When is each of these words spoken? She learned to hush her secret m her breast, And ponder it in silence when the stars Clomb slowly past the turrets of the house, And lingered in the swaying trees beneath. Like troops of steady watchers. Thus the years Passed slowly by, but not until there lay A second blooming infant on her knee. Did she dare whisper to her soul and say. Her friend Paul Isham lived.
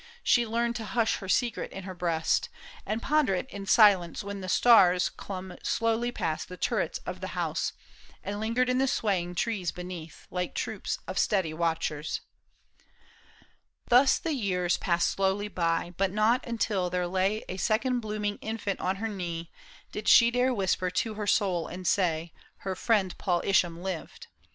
She 0.23 0.47
learned 0.47 0.75
to 0.77 0.85
hush 0.85 1.17
her 1.17 1.29
secret 1.29 1.69
m 1.71 1.83
her 1.83 1.93
breast, 1.93 2.49
And 2.87 3.03
ponder 3.03 3.35
it 3.35 3.47
in 3.51 3.67
silence 3.67 4.23
when 4.23 4.41
the 4.41 4.49
stars 4.49 5.09
Clomb 5.09 5.55
slowly 5.61 6.11
past 6.11 6.49
the 6.49 6.57
turrets 6.57 6.97
of 7.05 7.21
the 7.21 7.37
house, 7.37 7.73
And 8.23 8.39
lingered 8.39 8.67
in 8.67 8.79
the 8.79 8.87
swaying 8.87 9.35
trees 9.35 9.71
beneath. 9.71 10.25
Like 10.31 10.55
troops 10.55 10.97
of 11.07 11.19
steady 11.19 11.53
watchers. 11.53 12.21
Thus 13.89 14.17
the 14.17 14.33
years 14.33 14.75
Passed 14.75 15.07
slowly 15.11 15.49
by, 15.49 15.93
but 15.97 16.09
not 16.11 16.43
until 16.47 16.89
there 16.89 17.05
lay 17.05 17.45
A 17.47 17.57
second 17.57 17.99
blooming 17.99 18.37
infant 18.39 18.79
on 18.79 18.95
her 18.95 19.07
knee. 19.07 19.51
Did 19.91 20.07
she 20.07 20.31
dare 20.31 20.51
whisper 20.51 20.89
to 20.89 21.13
her 21.13 21.27
soul 21.27 21.67
and 21.67 21.85
say. 21.85 22.33
Her 22.65 22.75
friend 22.75 23.15
Paul 23.19 23.41
Isham 23.45 23.83
lived. 23.83 24.29